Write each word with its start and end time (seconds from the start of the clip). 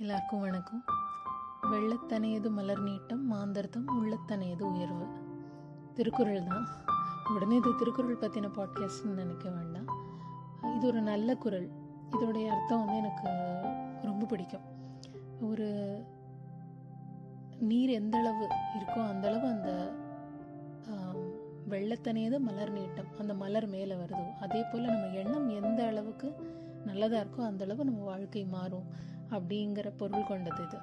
எல்லாருக்கும் 0.00 0.40
வணக்கம். 0.40 0.84
வெள்ளத்தனையது 1.62 2.50
மலர் 2.50 2.82
நீட்டம் 2.82 3.22
மாந்தர்த்தம் 3.22 3.88
உள்ளத்தனையது 3.88 4.62
உயர்வு. 4.62 5.06
திருக்குறள் 5.94 6.44
தான். 6.44 6.66
உடனே 7.34 7.56
இது 7.56 7.74
திருக்குறள் 7.74 8.18
பற்றின 8.18 8.50
பாட்காஸ்ட்னு 8.56 9.14
நினைக்க 9.14 9.50
வேண்டாம். 9.50 9.88
இது 10.76 10.86
ஒரு 10.86 11.00
நல்ல 11.00 11.36
குறள். 11.36 11.68
இதோடைய 12.10 12.46
அர்த்தம் 12.46 12.78
வந்து 12.78 12.96
எனக்கு 12.96 13.28
ரொம்ப 14.02 14.26
பிடிக்கும். 14.26 14.60
ஒரு 15.40 15.68
நீர் 17.58 17.88
எந்த 17.88 18.18
அளவு 18.18 18.48
இருக்கோ 18.78 19.08
அந்தளவு 19.08 19.48
அந்த 19.48 19.92
வெள்ளத்தனையது 21.68 22.38
மலர் 22.40 22.72
நீட்டம் 22.72 23.18
அந்த 23.18 23.34
மலர் 23.34 23.68
மேலே 23.68 23.94
வருதோ 23.94 24.36
அதே 24.40 24.62
போல் 24.62 24.80
நம்ம 24.80 25.06
எண்ணம் 25.06 25.48
எந்த 25.48 25.86
அளவுக்கு 25.86 26.34
நல்லதாக 26.90 27.22
இருக்கோ 27.24 27.42
அந்த 27.50 27.64
அளவு 27.66 27.88
நம்ம 27.88 28.04
வாழ்க்கை 28.12 28.44
மாறும் 28.56 28.88
அப்படிங்கிற 29.36 29.88
பொருள் 30.00 30.28
கொண்டது 30.30 30.62
இது. 30.66 30.78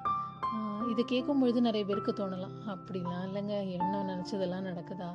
இதை 0.91 1.03
கேட்கும் 1.11 1.41
பொழுது 1.41 1.59
நிறைய 1.67 1.83
பேருக்கு 1.89 2.11
தோணலாம். 2.19 2.55
அப்படிலாம் 2.73 3.23
இல்லைங்க. 3.27 3.55
எண்ணம் 3.77 4.09
நினச்சதெல்லாம் 4.11 4.67
நடக்குதா? 4.69 5.09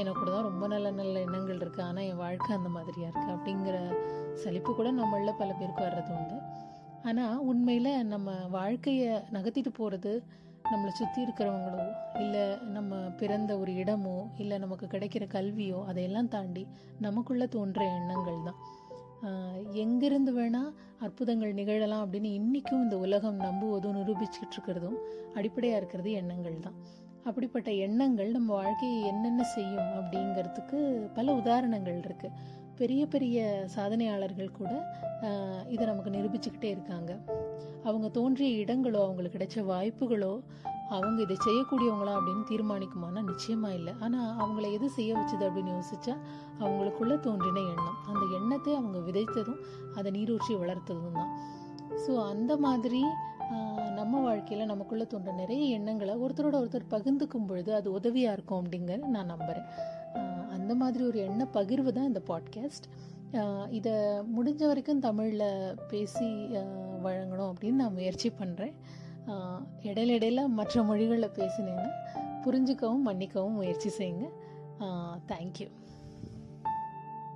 எனக்கு 0.00 0.18
கூட 0.18 0.30
தான் 0.34 0.46
ரொம்ப 0.48 0.64
நல்ல 0.72 0.88
நல்ல 0.98 1.14
எண்ணங்கள் 1.26 1.60
இருக்குது 1.62 1.86
ஆனால் 1.86 2.06
என் 2.10 2.20
வாழ்க்கை 2.24 2.50
அந்த 2.56 2.68
மாதிரியாக 2.74 3.08
இருக்குது 3.10 3.34
அப்படிங்கிற 3.36 3.76
சலிப்பு 4.42 4.72
கூட 4.78 4.88
நம்மளில் 4.98 5.38
பல 5.40 5.50
பேருக்கு 5.60 5.82
வர்றது 5.86 6.12
உண்டு. 6.18 6.36
ஆனால் 7.08 7.40
உண்மையில் 7.50 7.90
நம்ம 8.12 8.30
வாழ்க்கையை 8.58 9.10
நகர்த்திட்டு 9.36 9.72
போகிறது 9.78 10.12
நம்மளை 10.70 10.92
சுற்றி 10.98 11.20
இருக்கிறவங்களோ 11.26 11.84
இல்லை 12.22 12.44
நம்ம 12.76 12.98
பிறந்த 13.20 13.52
ஒரு 13.62 13.72
இடமோ 13.82 14.16
இல்லை 14.42 14.56
நமக்கு 14.64 14.86
கிடைக்கிற 14.94 15.26
கல்வியோ 15.36 15.78
அதையெல்லாம் 15.90 16.30
தாண்டி 16.34 16.64
நமக்குள்ளே 17.06 17.46
தோன்ற 17.56 17.80
எண்ணங்கள் 17.98 18.46
தான். 18.48 18.60
எங்கிருந்து 19.82 20.32
வேணால் 20.38 20.70
அற்புதங்கள் 21.04 21.52
நிகழலாம் 21.52 22.02
அப்படின்னு 22.04 22.30
இன்றைக்கும் 22.38 22.82
இந்த 22.82 22.98
உலகம் 22.98 23.38
நம்புவதும் 23.40 23.96
நிரூபிச்சுக்கிட்டு 23.98 24.56
இருக்கிறதும் 24.56 24.98
அடிப்படையாக 25.34 25.80
இருக்கிறது 25.80 26.12
எண்ணங்கள் 26.12 26.58
தான். 26.60 26.76
அப்படிப்பட்ட 27.24 27.70
எண்ணங்கள் 27.86 28.30
நம்ம 28.30 28.54
வாழ்க்கையை 28.54 29.00
என்னென்ன 29.04 29.42
செய்யும் 29.42 29.90
அப்படிங்கிறதுக்கு 29.98 30.78
பல 31.14 31.34
உதாரணங்கள் 31.34 31.98
இருக்குது 31.98 32.36
பெரிய 32.76 33.06
பெரிய 33.06 33.38
சாதனையாளர்கள் 33.76 34.56
கூட 34.60 34.72
இதை 35.68 35.86
நமக்கு 35.86 36.10
நிரூபிச்சுக்கிட்டே 36.10 36.70
இருக்காங்க. 36.76 37.12
அவங்க 37.84 38.08
தோன்றிய 38.08 38.64
இடங்களோ 38.64 39.00
அவங்களுக்கு 39.04 39.38
கிடைச்ச 39.38 39.64
வாய்ப்புகளோ 39.72 40.32
அவங்க 40.96 41.18
இதை 41.26 41.36
செய்யக்கூடியவங்களா 41.46 42.12
அப்படின்னு 42.18 42.44
தீர்மானிக்குமானா 42.50 43.20
நிச்சயமா 43.30 43.70
இல்லை. 43.78 43.92
ஆனால் 44.04 44.30
அவங்கள 44.42 44.66
எது 44.76 44.86
செய்ய 44.98 45.10
வச்சுது 45.18 45.44
அப்படின்னு 45.48 45.74
யோசிச்சா 45.76 46.14
அவங்களுக்குள்ள 46.62 47.16
தோன்றின 47.26 47.64
எண்ணம். 47.72 47.98
அந்த 48.10 48.22
எண்ணத்தை 48.38 48.72
அவங்க 48.80 48.98
விதைத்ததும் 49.08 49.60
அதை 49.98 50.10
நீரூற்றி 50.18 50.54
வளர்த்ததும் 50.62 51.18
தான். 51.20 51.32
ஸோ 52.04 52.12
அந்த 52.32 52.52
மாதிரி 52.66 53.02
நம்ம 53.98 54.14
வாழ்க்கையில் 54.26 54.70
நமக்குள்ள 54.72 55.04
தோன்ற 55.04 55.30
நிறைய 55.40 55.62
எண்ணங்களை 55.76 56.12
ஒருத்தரோட 56.24 56.56
ஒருத்தர் 56.62 56.92
பகிர்ந்துக்கும் 56.92 57.46
பொழுது 57.48 57.70
அது 57.78 57.88
உதவியாக 57.98 58.36
இருக்கும் 58.36 58.60
அப்படிங்கிறத 58.62 59.08
நான் 59.16 59.32
நம்புகிறேன் 59.34 59.66
அந்த 60.56 60.72
மாதிரி 60.82 61.02
ஒரு 61.10 61.18
எண்ண 61.28 61.42
பகிர்வு 61.56 61.90
தான் 61.96 62.08
இந்த 62.10 62.20
பாட்காஸ்ட் 62.30 62.86
இதை 63.78 63.94
முடிஞ்ச 64.36 64.62
வரைக்கும் 64.66 65.02
தமிழில் 65.06 65.48
பேசி 65.90 66.28
வழங்கணும் 67.06 67.50
அப்படின்னு 67.52 67.82
நான் 67.82 67.96
முயற்சி 67.98 68.30
பண்ணுறேன் 68.40 68.74
இடையில 69.82 70.40
மற்ற 70.58 70.82
மொழிகளில் 70.82 71.36
பேசினேன்னா 71.38 71.88
புரிஞ்சுக்கவும் 72.44 73.06
மன்னிக்கவும் 73.08 73.52
முயற்சி 73.52 73.90
செய்யுங்க. 73.98 74.26
தேங்க்யூ 75.28 75.68